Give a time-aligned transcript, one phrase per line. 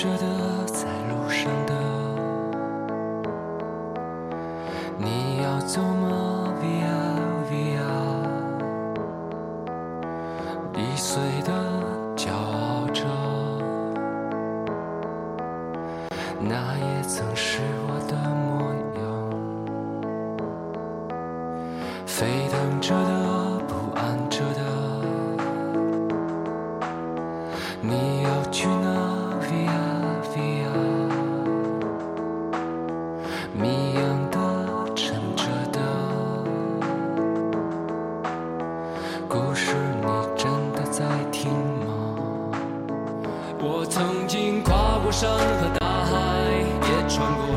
[0.00, 0.49] 舍得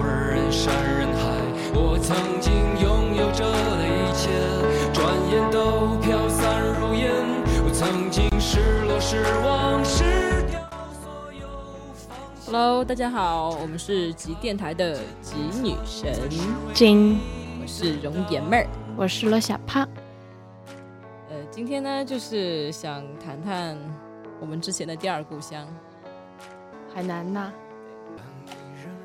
[0.06, 1.24] 人山人海。
[1.74, 4.30] 我曾经拥有着的一切，
[4.94, 7.12] 转眼都飘散如烟。
[7.66, 10.04] 我曾经失落失望失
[10.50, 10.60] 掉
[11.02, 12.54] 所有方向。
[12.54, 16.14] Hello，大家好，我们是极电台的极女神，
[16.74, 17.20] 金，
[17.62, 18.68] 我是容颜妹儿。
[18.96, 19.88] 我是罗小胖。
[21.30, 23.76] 呃，今天呢，就是想谈谈
[24.40, 25.66] 我们之前的第二故乡。
[26.94, 27.52] 海南呐、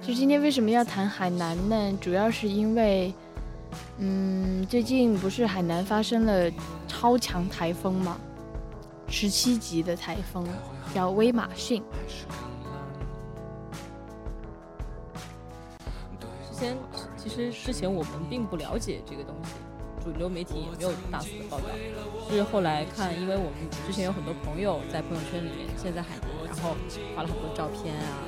[0.09, 1.98] 就今天为什么要谈海南呢？
[2.01, 3.12] 主要是因为，
[3.98, 6.51] 嗯，最近不是海南发生了
[6.87, 8.19] 超强台风嘛，
[9.06, 10.48] 十七级的台风
[10.95, 11.83] 叫威马逊。
[16.51, 16.75] 之前
[17.19, 19.53] 其实之前我们并不了解这个东西，
[20.03, 21.67] 主流媒体也没有大肆的报道。
[22.31, 23.53] 是后来看，因为我们
[23.86, 26.75] 之前有很多朋友在朋友圈里面，现在海南，然后
[27.14, 28.25] 发了很多照片啊，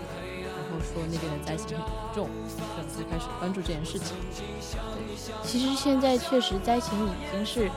[0.81, 4.17] 说那边的灾情很严重，所以我们才开始关注这件事情。
[5.45, 7.71] 其实现在确实灾情已经是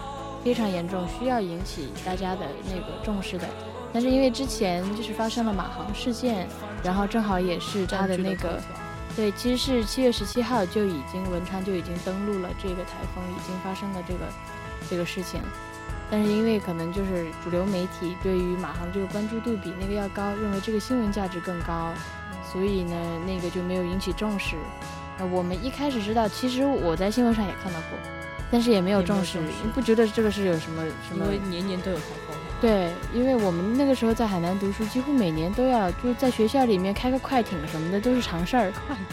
[0.44, 3.48] 非常严重，需要引起大家的那个重视的。
[3.94, 6.48] 但是因为之前就是发生了马航事件，
[6.84, 8.60] 然后正好也是他的那个
[9.16, 14.20] 对，其实是七月十七号就已经文昌就已经登陆了这个台风，已经发生了这个
[14.90, 15.40] 这个事情。
[16.10, 21.92] 但是因为可能就是主流媒体对于马航这个关注度比那个要高，认为这个新闻价值更高，
[22.54, 24.56] 所以呢那个就没有引起重视。
[25.18, 28.00] 那我们一开始知道，其实我在新闻上也看到过，
[28.52, 32.38] 但是也没有重视重视，不觉得这个是有什么什么因为年年都有台风。
[32.62, 38.72] 对，因为我们那个时候在海南读书，几乎每年都要就在学校里面开个快艇什么的都是常事儿。
[38.88, 39.06] 快艇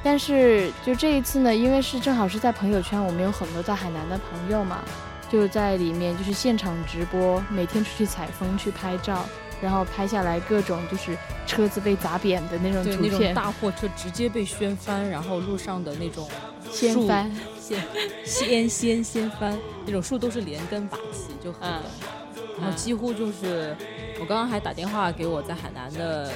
[0.00, 4.84] 但是就这一次呢，因为是正好是在朋友圈，我们有很多在海南的朋友嘛，
[5.28, 9.24] 就在里面就是现场直播，每天出去采风去拍照，
[9.60, 16.28] 然后拍下来各种就是车子被砸扁的那种对那种图片，大货车直接被掀翻，然后路上的那种
[16.70, 17.30] 树掀翻。
[17.60, 17.78] 掀
[18.24, 21.82] 掀掀掀翻，那种树都是连根拔起，就很嗯。
[22.60, 23.76] 然后几乎就是，
[24.18, 26.30] 我刚刚还打电话给我在海南的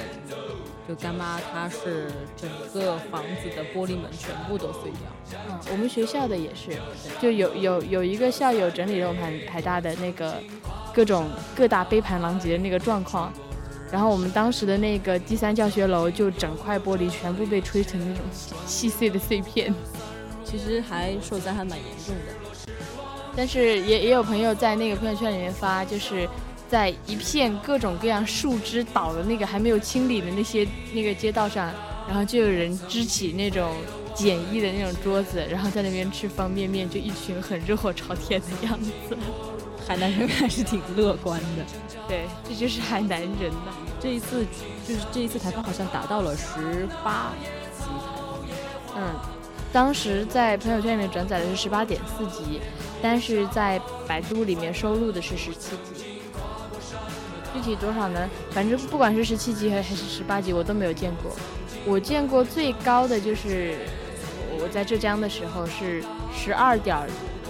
[0.87, 6.71] 就干妈，她是整个房子的玻璃门全部都碎掉，嗯，我们学校的也是，
[7.19, 10.35] 就有有有一个校友整理了我们海海大的那个
[10.93, 13.33] 各种各大杯盘狼藉的那个状况，
[13.91, 18.23] 然后我们当时的那个第三教学楼就整块玻璃全部被吹成那种
[18.67, 19.73] 细碎的碎片，
[20.45, 22.61] 其实还受灾还蛮严重的。
[23.35, 26.29] 但是也也有朋友在那个朋友圈里面发，就是
[26.69, 31.71] 在一片各种各样树枝倒的那个还没有清理的那些那个街道上，
[32.07, 33.75] 然后就有人支起那种
[34.13, 38.91] 简易的那种桌子，然后在那边吃方便面，就一群很热火朝天的样子。
[39.87, 41.65] 海南人还是挺乐观的。
[42.07, 43.73] 对，这就是海南人呐。
[43.99, 44.45] 这一次
[44.87, 47.45] 就是这一次台风好像达到了十八级
[47.79, 48.39] 台风，
[48.97, 49.15] 嗯，
[49.71, 52.59] 当时在朋友圈里面转载的是十八点四级，
[53.01, 56.21] 但是在百度里面收录的是十七级。
[57.53, 58.29] 具体多少呢？
[58.51, 61.31] 反正不管是十七级还还是十八级，我都没有见过。
[61.85, 63.75] 我见过最高的就是
[64.59, 66.03] 我在浙江的时候是
[66.35, 66.97] 十二点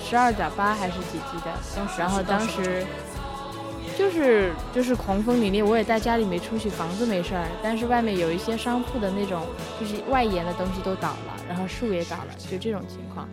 [0.03, 2.85] 十二点八还是几级的，当时然后当时
[3.97, 9.45] 就是就是狂风凛冽，我也在家里没出去，房子没事儿，但是外面有一些商铺的那种
[9.79, 13.27] 就是外延的东西都倒了，然后树也倒了，就这种情况。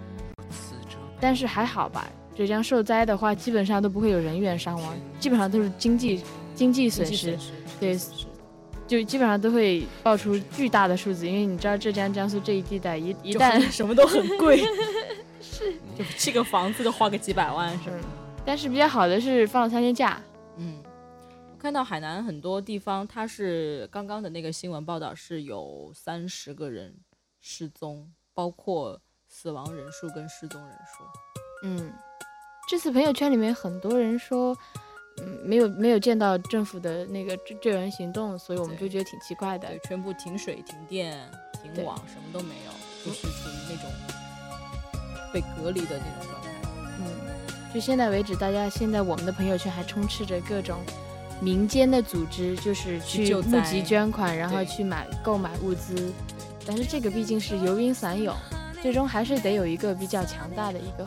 [1.20, 6.22] 但是还好吧，浙江受灾的话，基本上都不会有人员伤亡，基本上都是经济
[6.54, 7.98] 经济损失经济损，失，对
[8.86, 14.64] 就基本上都会爆出巨大的数字，因为你知道浙江、江苏这一地带一一旦什么都很贵，
[15.40, 15.72] 是。
[15.96, 17.90] 就这个房子都花个几百万是
[18.44, 20.20] 但是比较好的是放了三天假，
[20.56, 20.82] 嗯，
[21.52, 26.94] 我看到海南很多地方，它是刚刚的那个新闻报道是有三十个人
[27.40, 31.04] 失踪，包括死亡人数跟失踪人数。
[31.64, 31.92] 嗯，
[32.68, 34.56] 这次朋友圈里面很多人说，
[35.18, 39.68] 嗯没有没有见到政府的那个救救援行动，所以我们就觉得挺奇怪的。
[39.68, 41.30] 对，全部停水、停电、
[41.62, 42.72] 停网，什么都没有，
[43.04, 43.90] 就是处于那种
[45.32, 46.48] 被隔离的那种状态。
[46.98, 47.04] 嗯，
[47.72, 50.78] 就现在为止，大家现在我们的朋友圈还充斥着各种
[51.40, 56.12] 民间的组织，就是去募集捐款，然后去买购买物资。
[56.66, 58.34] 但是这个毕竟是游云散友，
[58.82, 61.04] 最终还是得有一个比较强大的一个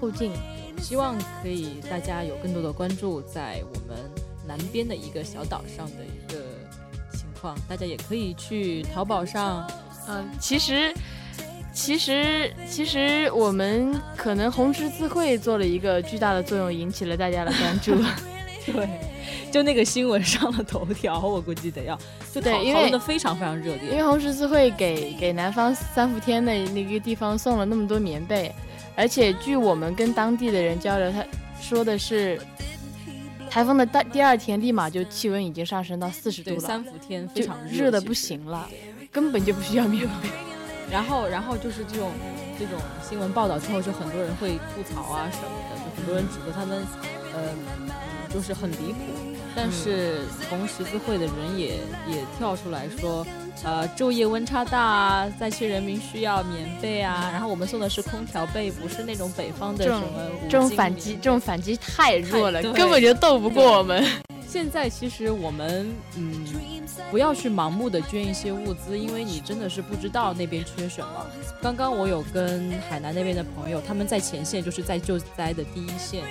[0.00, 0.32] 后劲。
[0.78, 3.98] 希望可以大家有更多的关注在我们
[4.46, 6.42] 南边的一个小岛上的一个
[7.12, 9.70] 情况，大家也可以去淘宝上，
[10.08, 10.92] 嗯，其实。
[11.74, 17.92] 其实，其实我们可能红十字会做了一个巨大的作用，引起了大家的关注。
[18.64, 18.88] 对，
[19.52, 21.94] 就那个新闻上了头条，我估计得要
[22.32, 23.96] 就讨对因为讨论的非常非常热烈因。
[23.98, 28.50] 为红十字会给给南方三伏天的那个地方送了那么多棉被，
[28.96, 31.22] 而且据我们跟当地的人交流，他
[31.60, 32.40] 说的是，
[33.50, 38.66] 台风的第第二天立马就气温已经上升到四十度，了，三伏天非常热的不行了，
[39.12, 40.53] 根本就不需要棉被。
[40.90, 42.12] 然后，然后就是这种
[42.58, 42.78] 这种
[43.08, 46.86] 新闻报道之后，就很多人会吐槽啊什么的，就很多人指责他们，
[47.34, 47.50] 呃，
[47.80, 47.90] 嗯
[48.32, 48.98] 就是很离谱。
[49.56, 51.76] 但是红十字会的人也
[52.08, 53.24] 也跳出来说，
[53.62, 57.30] 呃，昼夜温差大啊，灾区人民需要棉被啊。
[57.32, 60.06] 然后我们送的是空调被，不是那种北方的什么
[60.50, 64.04] 这种反击，这种反击太弱了，根本就斗不过我们。
[64.54, 66.46] 现在其实我们嗯，
[67.10, 71.26] 不要去盲目的捐一些物资，因为你真的是不知道那边缺什么。
[71.60, 76.22] 刚刚我有跟海南那边的朋友，他们在前线，就是在救灾的第一线，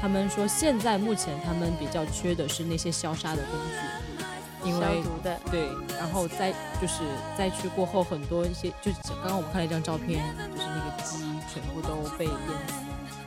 [0.00, 5.02] 他们说现在目前他们比较缺的是那些消杀的工具，因消为
[5.50, 5.68] 对，
[5.98, 7.02] 然后灾就是
[7.36, 10.24] 灾区过后很多一些，就是刚刚我们看了一张照片，
[10.54, 11.18] 就是那个鸡
[11.52, 12.34] 全部都被淹
[12.68, 12.72] 死。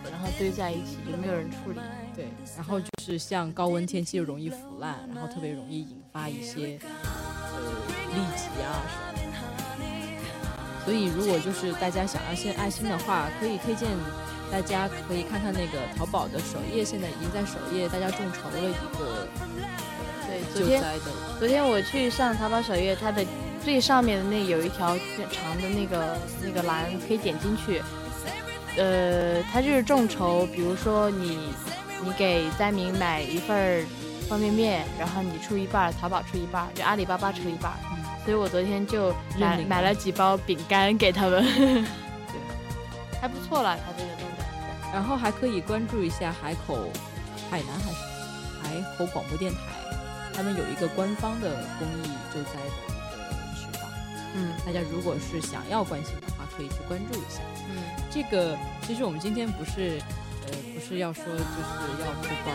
[0.09, 1.79] 然后堆在一起，就没有人处理。
[2.19, 2.27] 对，
[2.57, 7.61] 然后就是像高温天气又容易腐烂，然后特别容易引发一些呃
[8.11, 10.83] 痢疾啊什么的。
[10.83, 13.87] 所以如果就是大家想要献爱心的话，可以推荐
[14.51, 19.29] 大家可以看看那个淘宝的首页，现在已经在首页大家众筹了一个
[20.27, 21.05] 对，昨天救灾的，
[21.39, 23.25] 昨天我去上淘宝首页，它的
[23.63, 24.97] 最上面的那有一条
[25.31, 27.81] 长的那个那个栏，可以点进去。
[28.77, 31.49] 呃，它就是众筹，比如说你
[32.03, 33.85] 你给灾民买一份儿
[34.27, 37.97] 方便面，然后你出一半儿，淘宝出一半儿，就阿里巴巴出一半嗯。
[38.25, 41.43] 所以我昨天就买买了几包饼干给他们，
[42.29, 44.45] 对还不错了，他这个弄的。
[44.93, 46.89] 然后还可以关注一下海口
[47.49, 47.97] 海南还是
[48.61, 49.59] 海口广播电台，
[50.33, 52.03] 他们有一个官方的公益
[52.33, 53.87] 救灾的一个渠道。
[54.35, 57.41] 嗯大家如果是想要关心的话，可以去关注一下。
[57.69, 58.55] 嗯，这个
[58.85, 60.28] 其实我们今天不是，呃，
[60.79, 61.41] 不是要说就是
[61.99, 62.51] 要播报，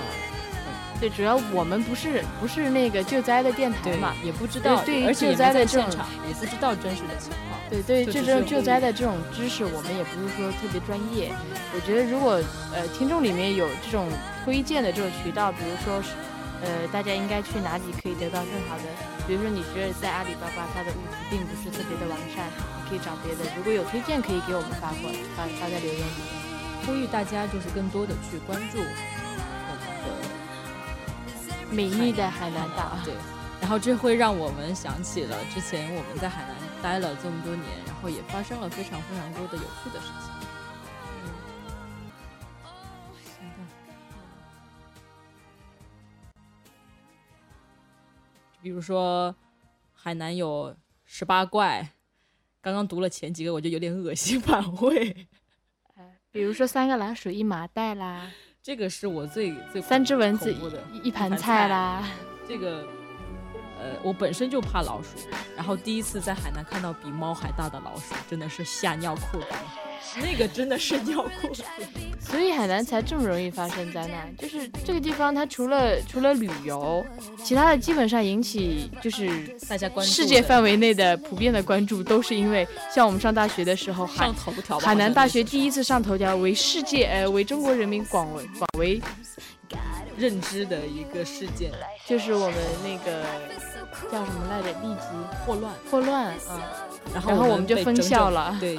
[0.99, 7.61] 对，主要我们不是不是那个救灾的电台嘛，也不知道，对于救灾的这种现场，也不知道真实的情况。
[7.69, 11.31] 对，对于这种救灾的这种知识，我们也不是说特别专业。
[11.75, 12.41] 我觉得如果
[12.73, 14.09] 呃听众里面有这种
[14.45, 16.17] 推荐的这种渠道，比如说是
[16.65, 18.85] 呃大家应该去哪里可以得到更好的，
[19.29, 23.45] 比如说你觉得在阿里巴巴它的物资并不是特别的完善，你可以找别的。
[23.57, 26.44] 如果有推荐，可以给我们发过来，发发在留言里面。
[26.87, 28.95] 呼吁大家就是更多的去关注我们
[31.69, 33.15] 的美丽的海南岛，对，
[33.61, 40.31] 然后这会让我们想起了之前我们在海南待了这么多年，然后也发生了非常非常多的有趣的事情。
[48.61, 49.35] 比如说，
[49.93, 50.75] 海南有
[51.05, 51.93] 十八怪，
[52.63, 55.27] 刚刚读了前几个，我就有点恶心反胃。
[56.35, 58.23] 比如说三个老鼠一麻袋啦，
[58.61, 60.53] 这个是我最最三只蚊子
[61.05, 62.03] 一盘菜啦。
[62.49, 62.85] 这个，
[63.85, 65.09] 呃，我本身就怕老鼠，
[65.55, 69.47] 然后第一次在海南看到比猫还大的老鼠，真的是吓尿裤子。
[70.21, 71.63] 那个真的是尿裤子。
[72.19, 77.05] 所以海南才这么容易发生灾难，就是这个地方它除了除了旅游，
[77.43, 79.29] 其他的基本上引起就是
[79.69, 84.87] 大家关注世界范围内的普遍的关注，都是因为像我们上大学的时候，海上头条吧。
[84.87, 89.03] 海南大学第一次上头条，为世界呃为中国人民广为广为
[90.17, 91.73] 认知的一个事件，
[92.07, 93.25] 就是我们那个
[94.11, 95.05] 叫什么来着，痢疾
[95.45, 95.73] 霍乱。
[95.91, 96.61] 霍乱啊，
[97.13, 98.79] 然后然后我们就封校了对，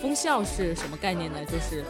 [0.00, 1.38] 封校是什么概念呢？
[1.44, 1.84] 就是，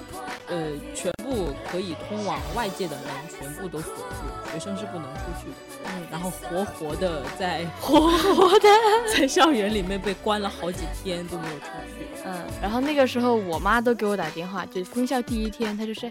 [0.48, 3.04] 呃，全部可以通往外界的门
[3.38, 5.54] 全部都锁住，学生是不能出去的。
[5.84, 8.68] 嗯，然后活活的在 活活的。
[9.18, 11.66] 在校园里面被关了好几天都没有出
[11.96, 12.06] 去。
[12.24, 16.10] 嗯，然后那个时候我妈都给我打电话，就封校第一天，她就说：“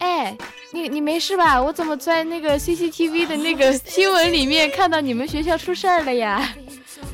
[0.00, 0.36] 哎，
[0.72, 1.60] 你你没事吧？
[1.62, 6.52] 我怎么在那个 CCTV 的那个 新闻里面看到你们学校出事儿了呀？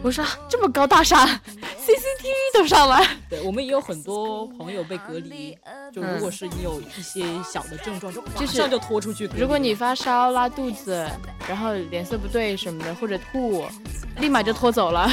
[0.02, 3.00] 我说这么高大上，CCTV 都上了。
[3.28, 5.56] 对我们也有很多朋友被隔离，
[5.92, 9.28] 就如果是你有一些小的症状，就马上就拖出去。
[9.36, 11.08] 如果你发烧、拉肚子，
[11.48, 13.64] 然后脸色不对什么的，或者吐，
[14.20, 15.10] 立马就拖走了，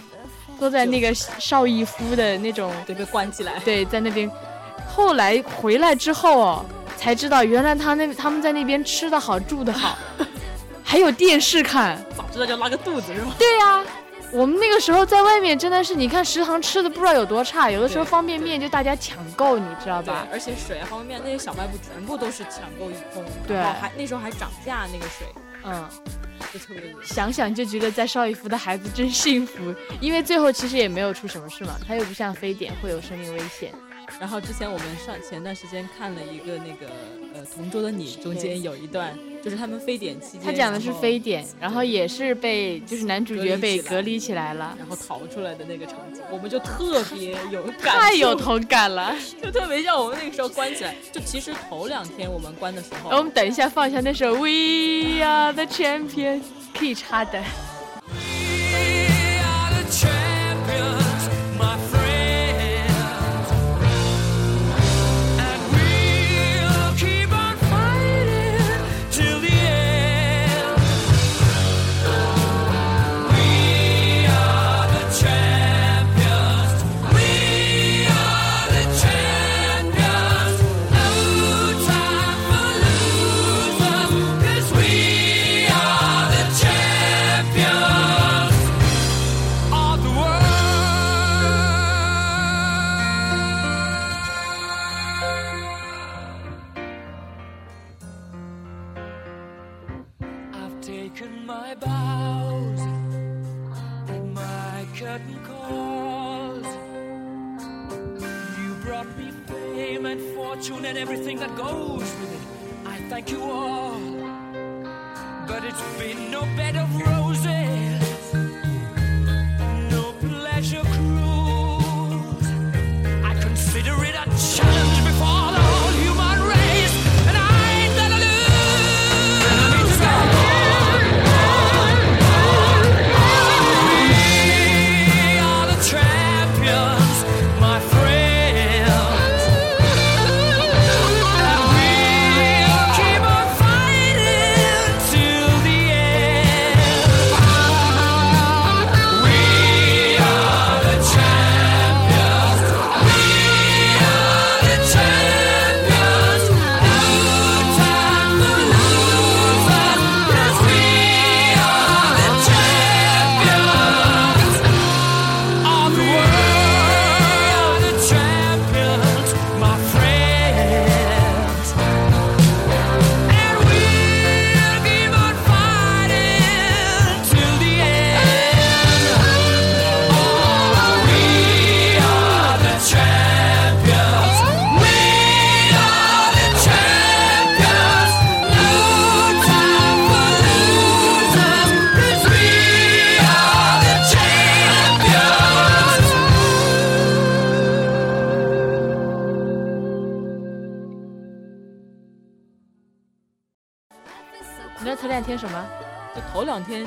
[0.58, 3.58] 拖在那个邵逸夫的那种，对，被关起来。
[3.60, 4.30] 对，在那边。
[4.88, 6.64] 后来回来之后哦，
[6.96, 9.96] 才知道原来他那他们在那边吃的好，住的好，
[10.82, 12.04] 还有电视看。
[12.16, 13.34] 早知道就拉个肚子是吗？
[13.38, 13.84] 对呀。
[14.32, 20.26] 我们那个时候在外面真的是，你看食堂吃的不知道有多差，有的时候方便面就大家抢购，你知道吧？
[20.32, 25.28] 而且水啊，方便面那些小卖部全部都是抢购一空，对，还那时候还涨价那个水，
[25.64, 25.88] 嗯，
[26.52, 33.72] 就特别想想就觉得在邵逸夫的孩子真幸福，因为最后其实也没有出什么事嘛，他又不像非典会有生命危险。
[34.18, 36.92] 然后之前我们上前段时间看了一个那个
[37.34, 56.42] 呃《同桌的你》，中间有一段就是他们非典期间，他讲的是非典，然后也是被就是男主角被隔离起来了，然后逃出来的那个场景，我们就特别有感太有同感了， 就特别像我们那个时候关起来，就其实头两天我们关的时候，我们等一下放一下那首 We Are the Champions，
[56.74, 57.42] 可以插的。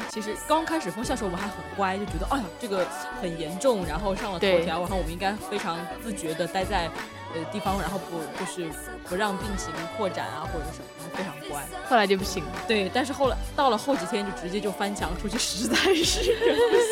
[0.10, 2.86] 其实刚开始封校时候，我还很乖，就觉得哎呀这个
[3.22, 6.90] 很严重，然后上了头条，然后我们应该非常自觉的待在
[7.36, 8.68] 呃地方，然后不就是
[9.08, 11.64] 不让病情扩展啊或者什么，非常乖。
[11.88, 12.52] 后来就不行了。
[12.68, 16.34] 对，但是后来到了后几天就直接就翻墙出去，实在是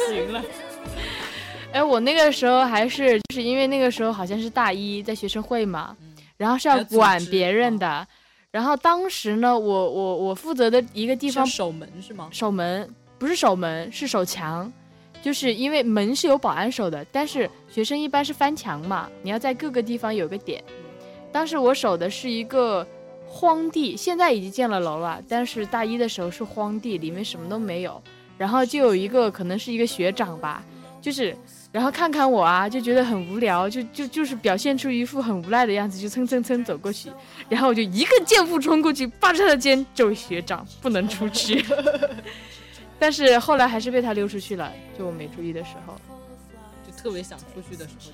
[0.07, 0.43] 不行了。
[1.73, 5.97] 哎，我那个时候还是就是因为那个时候好像是大一在学生会嘛，
[6.37, 8.07] 然后是要管别人的。
[8.51, 12.29] 然后当时呢，我我我负责的一个地方守门是吗？
[12.31, 12.89] 守门
[13.19, 14.71] 不是守门，是守墙，
[15.21, 20.63] 就是因为门是有保安守的，但是学生一般是翻墙嘛，你要在各个地方有个点。
[21.31, 22.87] 当时我守的是一个
[23.27, 28.01] 荒地，现在已经建了楼了，但是大一的时候是荒地，里面什么都没有。
[28.37, 30.63] 然后就有一个可能是一个学长吧，
[31.01, 31.35] 就是。
[31.69, 37.11] 然后看看我啊，就觉得很无聊，就就就是表现出一副很无赖的样子，就蹭蹭蹭走过去，
[37.49, 41.63] 然后我就一个箭步冲过去，扒着他的肩，这位学长不能出去。
[42.97, 45.93] 但是后来还是被他溜出去了，就我没注意的时候。
[46.87, 48.11] 就特别想出去的时候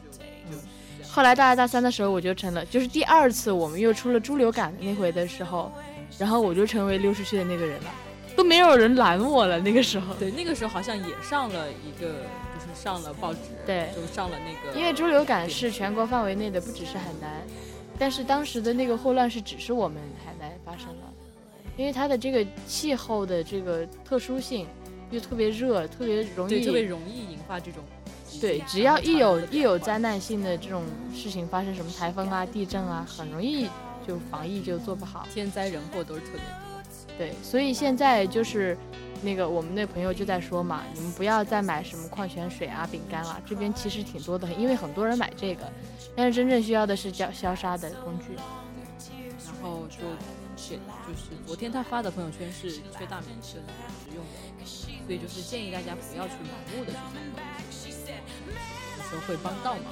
[0.51, 1.07] 就就。
[1.07, 5.71] 后来大二大三的时候，我就成了，就是第二次我们又出了猪流感的那回的时候，
[6.17, 7.91] 然后我就成为溜出去的那个人了，
[8.35, 9.59] 都没有人拦我了。
[9.59, 12.23] 那个时候，对，那个时候好像也上了一个，就是
[12.73, 17.41] 上了报纸，对就上了那个，因为猪流感是全国范围内的，不只是海南，
[17.97, 21.13] 但是当时的那个霍乱是只是我们海南发生了，
[21.77, 24.67] 因为它的这个气候的这个特殊性，
[25.11, 27.83] 又特别热，特别容易，对，特别容易引发这种
[28.41, 33.69] 对，只要一有一有灾灾难性的这种事情发生，什么台风啊、地震啊，很容易
[34.07, 35.27] 就防疫就做不好。
[35.31, 36.47] 天灾人祸都是特别多。
[37.15, 38.75] 对，所以现在就是
[39.23, 45.71] 那个我们那朋友就在说嘛，你们不要再买什么矿泉水啊、饼干了，这边其实挺多的，因为很多人买这个，
[46.15, 48.35] 但是真正需要的是消消杀的工具。
[49.45, 49.99] 然后就
[50.57, 54.23] 写就是昨天他发的朋友圈是缺大米是很实用
[54.59, 54.65] 的，
[55.05, 57.39] 所以就是建议大家不要去盲目的去采购
[57.71, 58.13] 这些，
[58.97, 59.83] 有时候会帮倒忙。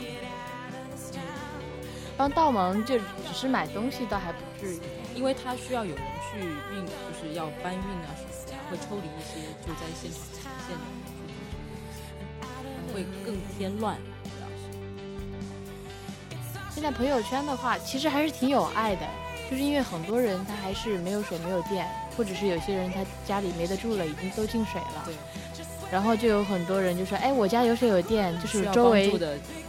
[2.18, 4.80] 帮倒忙就只是买东西倒还不至于。
[5.16, 10.84] 因为他需要有人去运，就是要搬运啊什么的，会抽离一些就在现场前线的
[12.94, 13.98] 会更添乱。
[16.74, 19.06] 现在朋友圈的话，其实还是挺有爱的，
[19.50, 21.86] 就是因为很多人他还是没有水没有电，
[22.16, 25.04] 或者是有些人他家里没得住了，已经都进水了。
[25.06, 25.14] 对，
[25.92, 29.12] 然后就有很多人就说，哎，我家有水有电，就是周围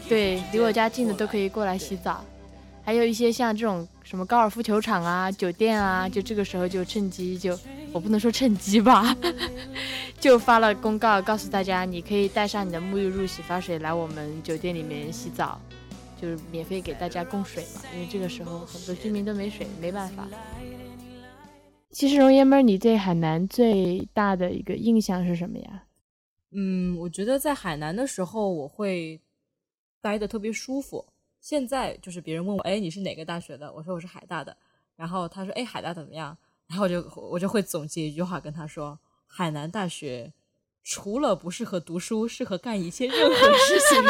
[0.09, 2.25] 对离我家近的都可以过来洗澡。
[2.85, 7.59] 还有一些像这种什么高尔夫球场啊、酒店啊，就这个时候就趁机就，
[7.95, 9.17] 我不能说趁机吧，
[10.21, 15.59] 就发了公告告诉大家，你可以带上你的沐浴露、洗发水来我们酒店里面洗澡，
[16.21, 20.29] 就是免费给大家供水嘛，因为这个时候很多居民都没水，没办法。
[21.89, 25.85] 其实容爷们儿，你对海南最大的一个印象是什么呀？
[26.51, 29.19] 嗯，我觉得在海南的时候，我会
[30.03, 31.07] 待的特别舒服。
[31.43, 33.71] 现在就是别人问我，哎，你是哪个大学的？
[33.71, 34.57] 我说我是海大的。
[34.97, 36.37] 然后他说，哎，海大怎么样？
[36.69, 40.33] 然后我就我就会总结一句话跟他说，海南大学
[40.85, 44.03] 除了不适合读书，适合干一切任何事情。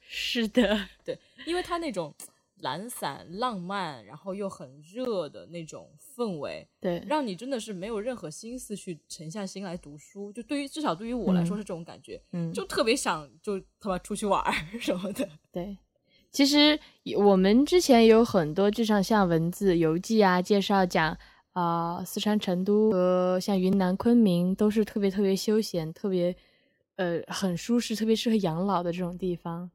[0.08, 2.14] 是的， 对因为他那种
[2.60, 10.32] 懒散、浪漫，然后又很热的那种氛围，对，让你真的是没有任何心思去沉下心来读书。
[10.32, 15.28] 就对于至少对于我来说嗯是这种感觉，嗯，就特别想就他妈出去玩儿 什么的。
[15.52, 15.76] 对，
[16.30, 16.78] 其实
[17.16, 21.16] 我们之前有很多，就像像文字游记啊，介绍讲
[21.52, 26.34] 啊、四川成都和像云南昆明都是特别特别休闲、特别
[26.96, 29.70] 呃很舒适、特别适合养老的这种地方。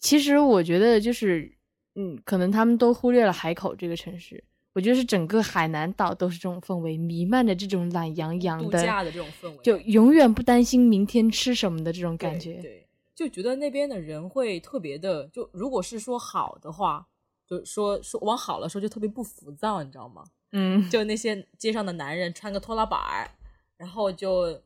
[0.00, 1.54] 其实我觉得就是，
[1.94, 4.42] 嗯，可能他们都忽略了海口这个城市。
[4.74, 12.62] 我觉得是整个海南岛都是这种氛围，弥漫着这种懒洋洋的，度假的这种氛围，就永远不担心明天吃什么的这种感对觉。
[12.62, 17.06] 对，就觉得那边的人会特别的，就如果是说好的话，
[17.46, 20.24] 就说说往好了说就特别不浮躁，你知道吗？
[20.52, 23.30] 嗯，就那些街上的男人穿个拖拉板儿，
[23.76, 24.58] 然后就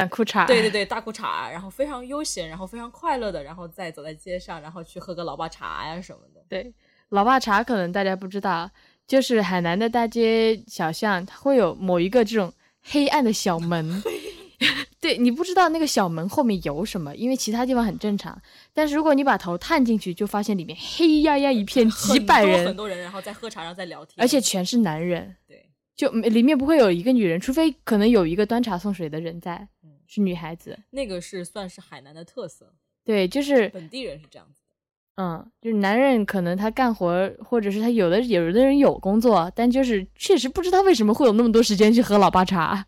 [0.00, 0.46] 短裤衩。
[0.46, 6.44] 对对对大裤衩，然后非常悠闲，然后非常快乐的，然后再走在街上，然后去喝个老爸茶呀什么的。
[6.48, 6.72] 对，
[7.10, 8.70] 老爸茶可能大家不知道，
[9.06, 14.02] 就是海南的大街小巷，它会有某一个这种黑暗的小门。
[15.00, 18.38] 对你不知道那个小门后面有什么，因为其他地方很正常。
[18.74, 29.79] 但是如果你把头探进去，就发现里面黑压压一片，几百人，很多人，然后在喝茶，然后在聊天，而且全是男人，对，就里面不会有一个女人，除非可能有一个端茶送水的人在嗯，
[30.12, 30.76] 是女孩子。
[30.90, 34.74] 那个是算是海南的特色，对，就是本地人是这样子的。
[35.22, 42.86] 嗯，就是男人可能他干活，或者是他有的有的人有工作，但就是确实不知道为什么会有那么多时间去喝老爸茶。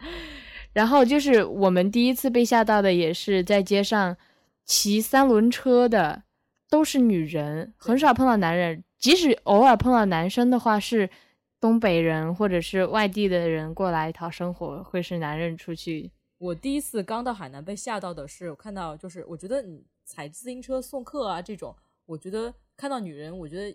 [0.74, 4.16] 然后就是我们第一次被吓到的，也是在街上
[4.64, 6.24] 骑三轮车的，
[6.68, 8.82] 都是女人，很少碰到男人。
[8.98, 11.08] 即使偶尔碰到男生的话，是
[11.60, 16.10] 东北人或者是外地的人过来讨生活，会是男人出去。
[16.44, 23.74] 我第一次刚到海南被吓到的是，我看到就是我觉得你踩自行车送客啊这种，我觉得看到女人，我觉得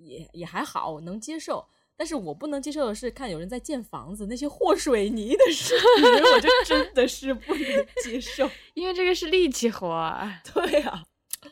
[0.00, 1.64] 也也还好，能接受。
[1.96, 8.50] 但是我不能接受的是看有人在建房子，那些和水泥的视频， 我就真的是不能接受。
[8.74, 10.40] 因为这个是力气活儿。
[10.52, 11.04] 对啊，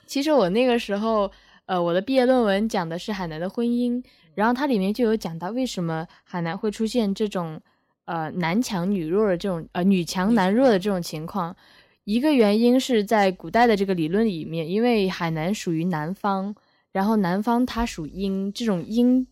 [0.07, 1.31] 其实我那个时候，
[1.67, 4.03] 呃，我的毕业论文讲的是海南的婚姻，
[4.35, 7.61] 然后它里面就有讲到为什么海南会出现这种
[8.09, 11.55] 呃男强女弱的这种呃女强男弱的这种情况。
[12.05, 16.55] 一个原因是在古代的这个理论里面，因为海南属于南方，
[16.91, 19.27] 然后南方它属阴，这种阴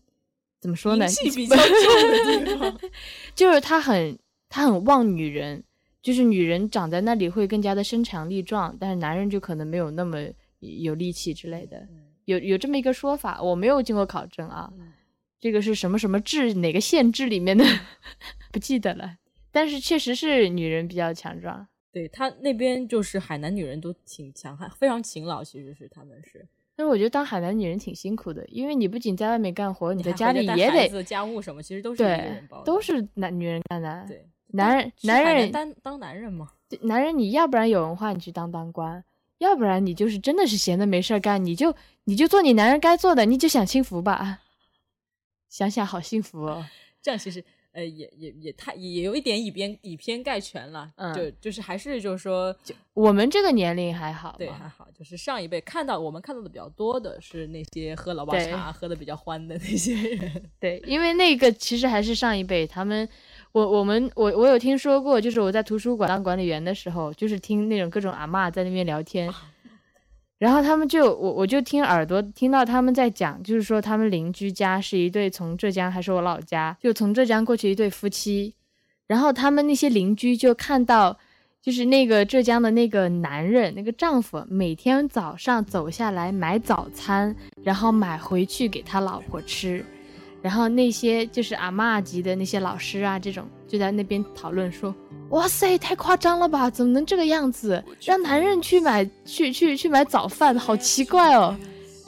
[0.61, 1.05] 怎么说呢？
[1.05, 1.65] 阴气 比较重
[2.11, 2.77] 的地方，
[3.33, 4.15] 就是它很
[4.47, 5.63] 它很旺女人，
[6.03, 10.19] 就是女人长在那里会更加的身强力壮，但是男人就可能没有那么
[10.59, 11.87] 有力气之类的，
[12.25, 14.71] 有有这么一个说法，我没有经过考证啊，
[15.39, 17.65] 这个是什么什么志哪个县志里面的
[18.51, 19.17] 不记得了，
[19.51, 21.67] 但是确实是女人比较强壮。
[21.91, 26.47] 对他那边就是海南女人都挺强悍，非常勤劳，其实是他们是。
[26.75, 34.05] 但是我觉得当海南女人挺辛苦的，因为你不仅在外面干活，你在家里也得家务什么，其实都是对，都是男女人干的。
[34.07, 39.01] 对，男人男人当当男人嘛，男人你要不然有文化，你去当当官；
[39.39, 44.41] 要不然你就是真的是闲的没事干，你就你就做你男人该做的，你就享清福吧。
[45.49, 46.63] 想想好幸福哦，
[47.01, 47.43] 这样其实。
[47.77, 52.55] 呃，也也也太也有一点以偏以偏概全了，嗯，就就是还是就是说，
[52.95, 63.07] 我们这个年龄还好，对，还好，就是上一辈看到我们看到的比较多的是那些喝老八茶喝的比较欢的那些人， 对，因为那个其实还是上一辈，他们，
[63.51, 69.31] 我我们我我有听说过，就是我在图书馆当管理员的时候，就是听那种各种阿嬷在那边聊天。
[70.39, 78.53] 然后他们就我我就听耳朵听到他们在讲，就是说他们邻居家是一对从浙江还是我老家，就从浙江过去一对夫妻，
[79.07, 81.17] 然后他们那些邻居就看到，
[81.61, 89.83] 就是那个浙江的那个男人那个丈夫每天早上走下来买早餐，然后买回去给他老婆吃。
[90.39, 94.95] 然后那些就是阿嬷级的那些老师啊，这种就在那边讨论说
[95.29, 96.69] ：“哇塞，太夸张了吧？
[96.69, 97.83] 怎么能这个样子？
[98.01, 101.55] 让男人去买去去去买早饭，好奇怪哦。”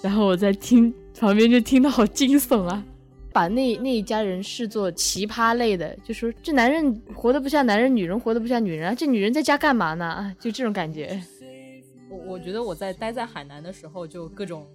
[0.01, 2.81] 然后我在听旁边就听到好惊悚啊，
[3.33, 10.33] 把那那一家人视作奇葩类的，就说这男人活得不像男人，女人活得不像女人啊，这女人在家干嘛呢？
[10.39, 11.21] 就这种感觉。
[12.09, 14.65] 我我觉得我在待在海南的时候，就各种。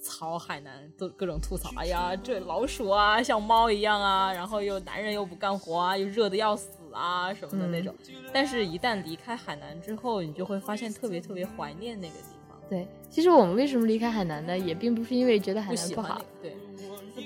[0.00, 7.94] 操海南都各种吐槽，哎呀，这老鼠啊，像猫一样啊，然后又男人又不干活啊，又热的要死啊什么的那种。
[8.32, 12.58] 但是，一旦离开海南之后，你就会发现特别特别怀念那个地方。
[12.68, 14.56] 对，其实我们为什么离开海南呢？
[14.56, 16.56] 也并不是因为觉得海南不好，对，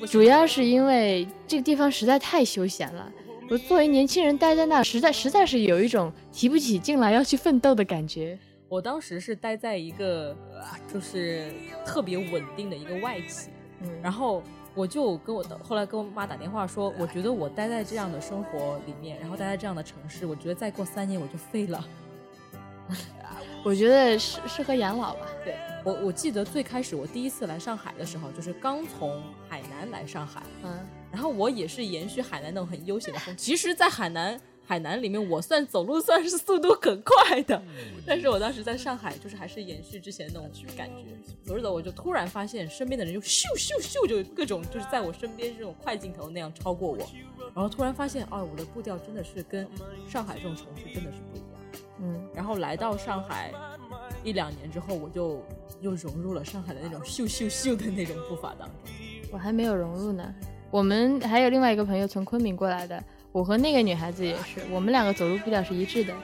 [0.07, 3.11] 主要是因为这个地方实在太休闲了。
[3.51, 8.39] 我作为年轻人待在那，实在实在是有一种提不起劲来要去奋斗的感觉。
[8.75, 10.37] 我当时是待在一个
[10.93, 11.53] 就是
[11.87, 13.49] 特别稳定的一个外企，
[14.03, 14.43] 然后
[14.75, 21.89] 我就跟我的后来跟我妈打电话说，我觉得我待在这样的生活里面，然后待在这样的城市，我觉得再过三年我就废了。
[23.65, 25.27] 我觉得适适合养老吧。
[25.45, 30.81] 对我我记得最开始我第一次来上海的时候，就是刚从海南来上海，嗯，
[31.13, 34.41] 然后我也是延续海南那种很悠闲的风，其实，在海南。
[34.67, 37.63] 海南里面，我算走路算是速度很快的，
[38.07, 41.05] 但是我当时在上海，就是还是延续之前那种感觉。
[41.45, 46.99] 走着走，我就突然发现身边的人就咻咻咻，就各种就是在我身边这种快镜头那样超过我，
[47.55, 49.69] 然后突然发现，哦，我的步调真的是跟
[50.09, 51.49] 上海这种城市真的是不一样。
[52.01, 53.53] 嗯，然后来到上海
[54.23, 55.45] 一两年之后，我就
[55.83, 58.79] 又融入了上海的那种咻咻咻的那种步伐当中。
[59.31, 60.35] 我还没有融入呢。
[60.71, 63.03] 我们还有另外一个朋友从昆明过来的。
[63.35, 66.15] 我和那个女孩子也是，我们两个走路步调是一致的，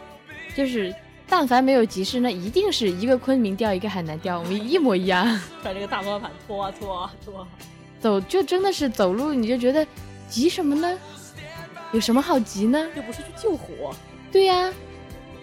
[0.55, 0.95] 就是
[1.27, 5.27] 但凡没有急事，那一定是一个昆明调，一个海南调，我们一模一样。
[5.61, 7.45] 把这个大方盘拖啊拖啊拖，
[7.99, 9.85] 走就真的是走路，你就觉得
[10.29, 10.97] 急什么呢？
[11.91, 12.89] 有什么好急呢？
[12.95, 13.93] 又不是去救火。
[14.31, 14.73] 对呀，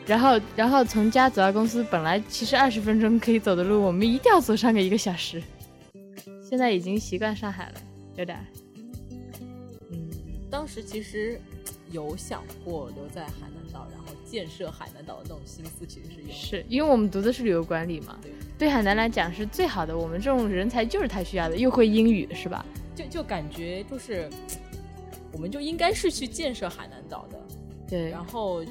[0.05, 5.43] 然后然后从家走到公司，本来其实二十分钟可以走的路，我们一定要走上个一个小时。
[6.49, 7.73] 现在已经习惯上海了，
[8.15, 8.39] 有点。
[9.91, 10.09] 嗯，
[10.49, 11.37] 当时其实。
[11.91, 16.29] 有想过留在海南岛，然后建设海南岛的那种心思，其实是有。
[16.31, 18.17] 是因为我们读的是旅游管理嘛？
[18.21, 19.97] 对，对海南来讲是最好的。
[19.97, 22.65] 我们这种人才就是他需要的，又会英语，是吧？
[22.95, 24.29] 就就感觉就是，
[25.31, 27.39] 我们就应该是去建设海南岛的。
[27.87, 28.09] 对。
[28.09, 28.63] 然后，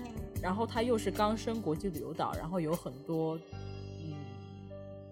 [0.42, 3.38] 然后它又是刚升国际旅游岛，然后有很多
[4.02, 4.14] 嗯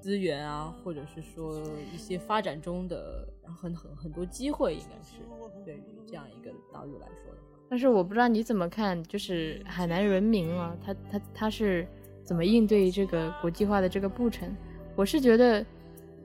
[0.01, 1.63] 资源啊，或者是说
[1.95, 5.23] 一些发展中的，然后很很很多机会，应该是
[5.65, 7.41] 对于这样一个岛屿来说的。
[7.75, 11.85] 但是我不知道你怎么看，就是海南人民啊，他他他是
[12.23, 14.49] 怎么应对这个国际化的这个步程？
[14.95, 15.67] 我是觉得，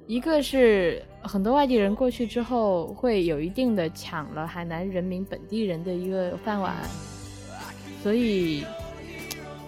[0.05, 6.75] 一个是很多外地人过去之后，会有一定的抢了海南人民本地人的一个饭碗，
[8.03, 8.63] 所以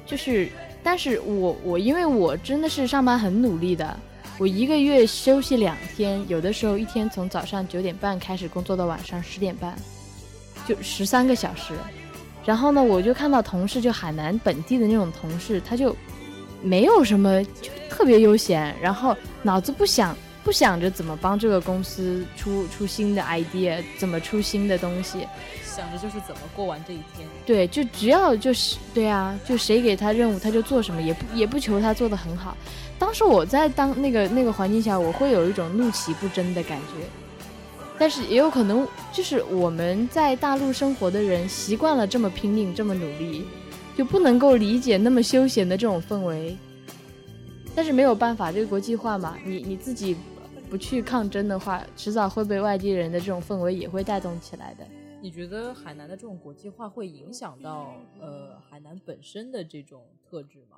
[0.05, 0.49] 就是，
[0.83, 3.99] 但是我我因为我真的是上班很努力的，
[4.37, 9.75] 我一个月休息两天，有的时候一天从早上九点半开始工作到晚上十点半。
[10.71, 11.73] 就十三个小时，
[12.45, 15.93] 然后呢，我就看到同事，就海南本地的那种同事，他就
[16.61, 25.27] 没有什么，就特别悠闲，然后脑子不想不想着怎么帮这个公司出出新的 idea，怎么出新的东西，
[25.65, 27.27] 想着就是怎么过完这一天。
[27.45, 32.55] 对，就只要就是对啊，就谁给他任务他就做什么，也不也不求他做的很好。
[32.97, 37.05] 当时我在当那个那个环境下，我会有一种怒其不争的感觉。
[38.01, 43.45] 但是也有可能就是我们在大陆生活的人习惯了这么拼命这么努力，
[43.95, 46.57] 就不能够理解那么休闲的这种氛围。
[47.75, 50.17] 但是没有办法，这个国际化嘛，你你自己
[50.67, 54.87] 不去抗争的话，迟早会被外地人的这种氛围也会带动起来的。
[55.21, 60.77] 你觉得海南的这种国际化会影响到呃海南本身的这种特质吗？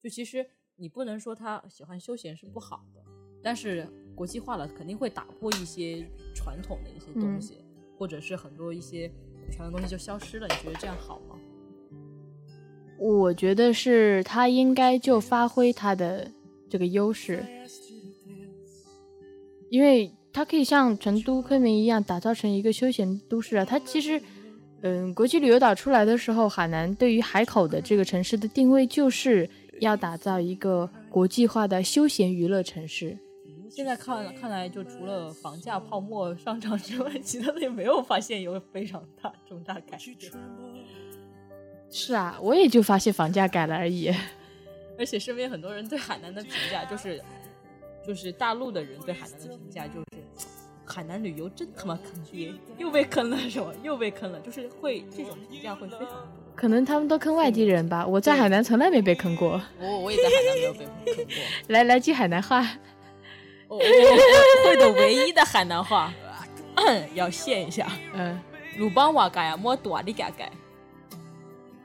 [0.00, 3.02] 就其实你不能说他喜欢休闲是不好的，
[3.42, 7.58] 但是国际化了肯定会打破一些传统的一些东西，
[7.98, 9.10] 或者是很多一些
[9.50, 10.46] 传统东西就消失了。
[10.48, 11.36] 你觉得这样好吗？
[12.98, 16.30] 我觉得是他应该就发挥他的
[16.68, 17.42] 这个优势，
[19.70, 23.64] 因为它可以像成都、昆明一样打造成一个休闲都市啊。
[23.64, 24.20] 它其实，
[24.82, 29.48] 嗯，国际旅游岛出来的时候，海南对于海口的这个城市的定位就是
[29.80, 33.16] 要打造一个国际化的休闲娱乐城市。
[33.70, 40.32] 现在看看来，就除了房价泡沫上涨之外， 其他的也没有发现有非常大重大改变。
[41.90, 44.12] 是啊，我也就发现房价改了而已。
[44.98, 47.22] 而且身边很多人对海南的评价就是，
[48.06, 50.46] 就是大陆的人对海南的评价就是，
[50.84, 53.72] 海南旅游真他妈坑爹，又被坑了是吧？
[53.82, 56.26] 又被坑了，就是会这种评价会非常多。
[56.54, 59.60] 可能他们都坑外地人吧，我在海南从来没被坑过。
[59.80, 61.34] 我我也在海南没有被坑过。
[61.68, 62.68] 来来句海南话。
[63.70, 63.78] 我
[64.66, 66.12] 会的唯一的海南话，
[67.14, 67.86] 要现一下。
[68.12, 68.38] 嗯。
[68.78, 70.44] 鲁邦瓦嘎呀，莫多里嘎嘎。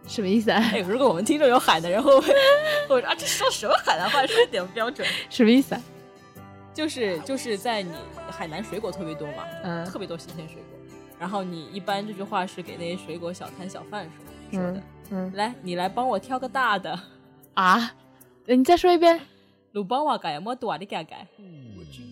[0.07, 0.59] 什么意思啊？
[0.73, 2.33] 哎，如果我们听众有海南人，会不 会
[2.89, 5.07] 我说啊，这说什么海南话，说一点不标准？
[5.29, 5.81] 什么意思啊？
[6.73, 7.91] 就是就是在你
[8.29, 10.79] 海南水果特别多嘛，嗯，特别多新鲜水果。
[11.19, 14.09] 然后你一般这句话是给那些水果小摊小贩
[14.51, 14.83] 说说的。
[15.11, 16.99] 嗯，来，你来帮我挑个大的。
[17.53, 17.91] 啊？
[18.45, 19.19] 你再说一遍。
[19.75, 21.27] 鲁邦瓦改莫多的改改。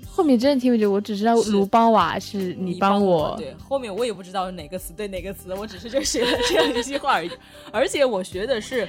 [0.05, 3.35] 后面真的听不清，我只知道鲁邦瓦是你帮我。
[3.37, 7.31] 对，后面我也不知道哪个词对哪个词，我只是就学了这样一句话而已。
[7.71, 8.85] 而且我学的是，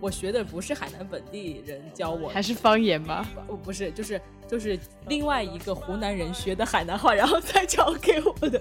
[0.00, 3.26] 我学的不是海南本地人教我，还是方言吗？
[3.46, 4.78] 不，不是，就是就是
[5.08, 8.60] 另外一个湖南人学的海南话，然后再教给我的。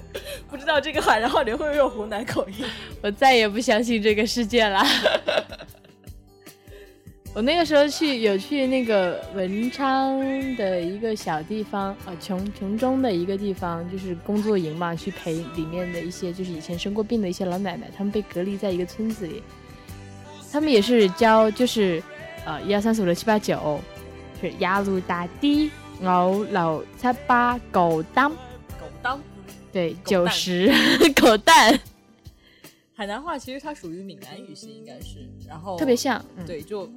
[0.50, 2.65] 不知道这个海南话里会不会有湖南口音？
[3.04, 4.82] 我再也不相信这个世界了。
[7.36, 10.20] 我那个时候去有去那个文昌
[10.56, 19.42] 的一个小地方啊，琼琼中的一个地方，就是工作营嘛，去陪里面的一些就是以前生过病的一些老奶奶，他们被隔离在一个村子里，
[20.52, 22.02] 他们也是教就是
[22.46, 23.80] 呃一二三四五六七八九，
[24.42, 28.38] 是压路大地五六七八狗当狗
[29.02, 29.22] 当，
[29.72, 30.74] 对九十
[31.15, 31.80] 狗蛋。
[33.00, 36.92] 海南话其实它属于闽南语系，应该是，然后特别像，对，就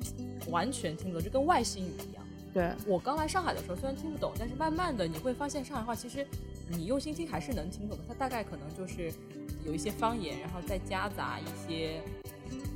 [0.48, 2.24] 完全听不懂，就跟外星语一样。
[2.52, 6.26] 对我刚来上海的时候，虽然听不懂，但是慢慢的你会发现上海话其实
[6.70, 8.04] 你用心听还是能听懂的。
[8.08, 9.12] 它大概可能就是
[9.64, 12.00] 有一些方言，然后再夹杂一些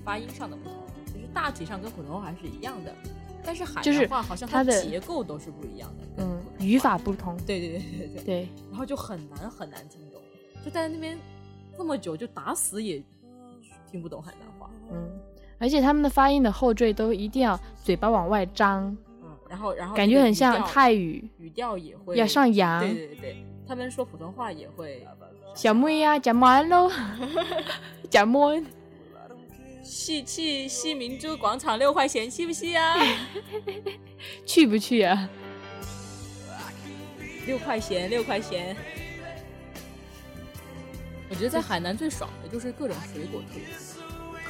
[0.05, 2.95] 发音上的不同，其实大体上跟普通话还是一样的。
[3.45, 7.37] 但是海南话好像它的结构都是不一样的，嗯，语法不同。
[7.39, 8.49] 对对对对对对。
[8.71, 10.23] 然后就很难很难听懂，
[10.65, 11.19] 就在那边
[11.77, 13.03] 这么久，就打死也。
[13.97, 15.11] 听不懂海南话，嗯，
[15.59, 25.07] 而且他们的发音的后缀都一定要嘴巴往外张，嗯，然后然后感觉很像泰语，语调也会要上扬，对对对，他们说普通话也会。
[25.57, 26.93] 小妹呀，加满喽，
[28.11, 28.63] 加满。
[29.83, 32.95] 去去西明珠广场六块钱，去不去啊？
[34.45, 35.27] 去不去啊？
[37.47, 38.77] 六块钱，六块钱。
[41.31, 43.65] 我觉得在海南最爽的就是各种水果特别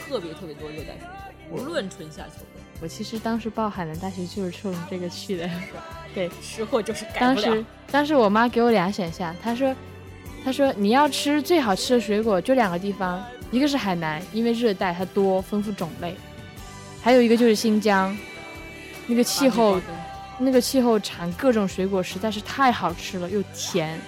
[0.06, 1.06] 特别特别多热带水
[1.50, 2.62] 果，无论春夏秋冬。
[2.80, 5.48] 我其实当时报海南大学就是冲这个去的，
[6.14, 9.74] 对，吃货就是改当时当时我妈给我俩选项，她说
[10.44, 16.14] 她说你要吃最好吃的水果就两个地方，一个是海南，因为热带它多丰富种类，
[17.02, 18.16] 还有一个就是新疆，
[19.06, 19.80] 那个气候
[20.38, 23.98] 那个气候产各种水果实在是太好吃了又甜。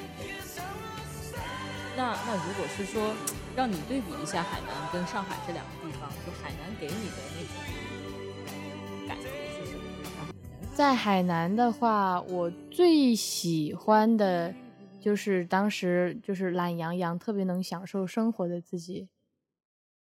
[1.97, 3.15] 那那如果是说
[3.59, 9.83] 让你对比一下海南跟上海这两个地方，就海南给你的那种感觉是什么？
[10.77, 14.55] 在海南的话，我最喜欢的
[15.01, 19.09] 就是当时就是懒洋洋、特别能享受生活的自己，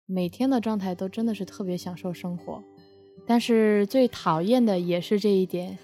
[0.08, 2.64] 每天的状态都真的是特别享受生活。
[3.28, 5.78] 但是最讨厌的也是这一点，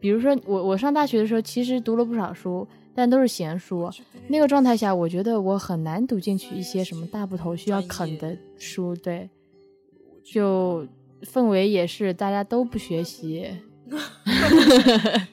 [0.00, 2.66] 比如说我我上大学的时候，其实读了不少书。
[2.94, 3.90] 但都是闲书。
[4.28, 8.94] 那个状态下，我觉得我很难读进去一些什么大部头需要啃的书。
[8.96, 9.28] 对，
[10.22, 10.86] 就
[11.22, 13.48] 氛围也是大家都不学习。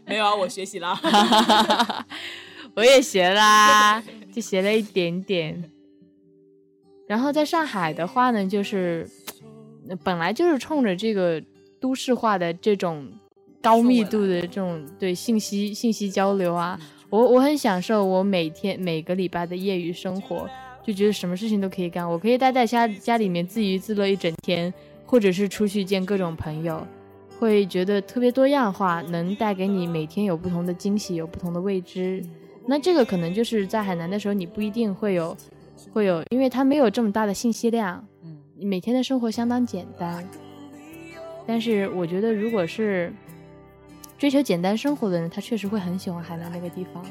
[0.06, 1.00] 没有啊，我学习啦，
[2.76, 5.72] 我也学啦，就学了一点点。
[7.08, 9.10] 然后在上海的话呢，就是
[10.04, 11.42] 本来就是冲着这个
[11.80, 13.10] 都市化的这种
[13.62, 16.80] 高密度的这种对信息信息交流啊，
[17.12, 20.50] 我我很享受我每天每个礼拜的业余生活，
[20.82, 24.74] 就觉得什么事情都可以干，我可以待在家家里面自娱自乐一整天，
[25.06, 26.88] 或者是出去见各种朋友。
[27.38, 32.24] 会觉得特别多样化，能带给你每天有不同的惊喜，有不同的未知。
[32.66, 35.36] 那这个可能就是在海南的时候，你不一定会有，
[35.92, 38.08] 会有，因为它没有这么大的信息量。
[38.24, 40.26] 嗯，每天的生活相当简单。
[41.46, 43.12] 但是我觉得，如果是
[44.22, 47.04] 追求简单生活的人，他确实会很喜欢海南那个地方。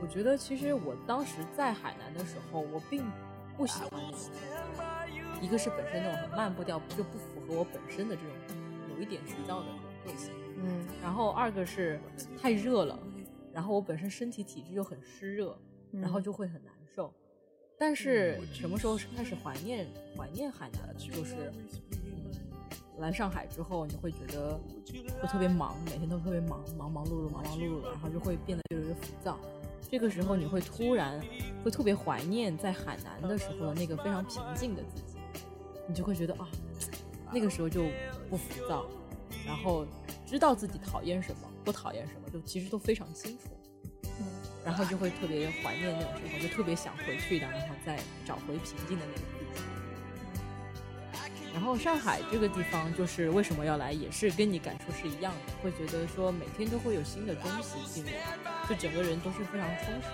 [0.00, 3.04] 我觉得，其实我当时在海南的时候，我并
[3.56, 4.18] 不喜欢那种，
[5.40, 7.16] 一个是本身那种很慢步调，就不。
[7.18, 8.30] 符合我本身的这种
[8.96, 12.00] 有一点浮躁的这种个性，嗯，然后二个是
[12.36, 12.98] 太热了，
[13.52, 15.56] 然后我本身身体体质又很湿热，
[15.92, 17.14] 然后就会很难受。
[17.78, 20.92] 但是什么时候是开始怀念怀念海南？
[20.98, 21.52] 就是
[22.98, 24.60] 来上海之后，你会觉得
[25.20, 29.38] 会特别忙，每天都特别忙，忙忙碌碌，忙忙碌碌的，然后就会变得越来越浮躁。
[29.90, 31.20] 这个时候你会突然
[31.64, 35.18] 会特别怀念在海南的时候的那个非常平静的自己，
[35.88, 36.48] 你就会觉得啊。
[37.34, 37.84] 那个时候就
[38.28, 38.84] 不浮躁，
[39.46, 39.86] 然后
[40.26, 43.48] 知道自己讨厌什么，不讨厌什么，就其实都非常清楚。
[44.04, 44.26] 嗯，
[44.64, 49.41] 然后就会特别怀念那种时候，就特别想回去的，然后再找回平静的那个。
[51.52, 58.10] 然后上海这个地方，就是为什么要来，也是跟你感触是一样的，会觉得说每天都会有新的东西进入，
[58.68, 60.08] 就整个人都是非常充实，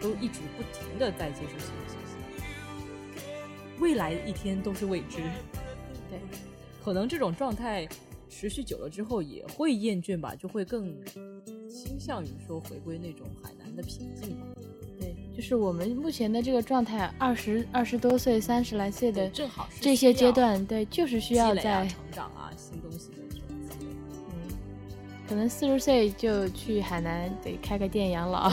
[0.00, 3.22] 都一直不停的在接受新的信息，
[3.80, 5.18] 未来一天都是未知。
[6.10, 6.20] 对。
[6.84, 7.88] 可能这种状态
[8.28, 10.92] 持续久了之后也会厌倦吧，就会更
[11.68, 14.36] 倾向于说回归那种海南的平静。
[14.56, 14.61] 对，
[15.36, 23.92] 就是我们目前的这个状态，二十二十多岁、三十来岁的正好是这些阶段，对，就是需要在成长啊，新东西的这种积累。
[24.30, 24.54] 嗯，
[25.28, 28.52] 可能四十岁就去海南得开个店养老，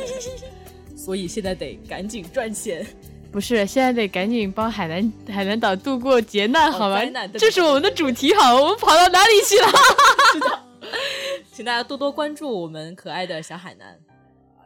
[0.94, 2.86] 所以现在得赶紧赚钱。
[3.32, 7.00] 不是，现在得赶紧帮海南海南岛度过劫难，好吗？
[7.38, 10.66] 这是我们的主题，好，我们跑到哪里去了？
[11.52, 13.98] 请大家多多关注我们可爱的小海南。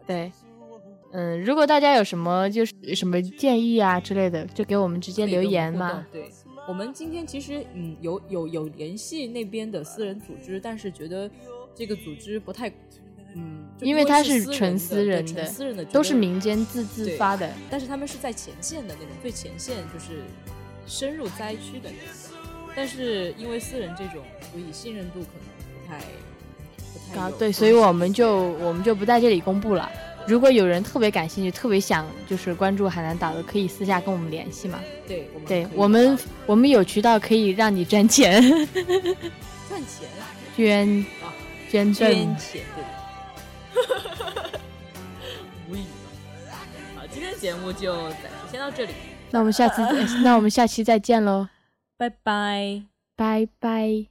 [0.07, 0.31] 对，
[1.13, 6.07] 嗯，如果大家有什么就是什么建议啊之类的，就给我们直接留言嘛。
[6.13, 6.31] 对，
[6.69, 11.31] 我们今天其实嗯有有有联系那边的私人组织，但是觉得
[11.75, 12.73] 这个组织不太。
[13.33, 20.23] 嗯，因为他是纯私人的，私人的都是民间自自发的，但是他们是在前线的那种，最前线就是
[20.85, 22.37] 深入灾区的那种。
[22.75, 25.99] 但是因为私人这种，所以信任度可能不太
[26.93, 27.37] 不太高。
[27.37, 29.89] 对，所以我们就我们就不在这里公布了。
[30.27, 34.79] 如果有人特别感兴趣，特别想就是关注海南岛的，可以私下跟我们联系嘛。
[35.09, 40.09] 对，对我们我们有渠道可以让你赚钱，赚钱，
[40.57, 41.33] 捐啊，
[41.71, 42.85] 捐捐钱，对。
[45.69, 46.53] 无语了。
[46.97, 48.93] 好，今天节目就暂时先到这里。
[49.31, 49.83] 那我们下次，
[50.23, 51.49] 那我们下期再见喽，
[51.97, 52.83] 拜拜，
[53.17, 54.10] 拜拜。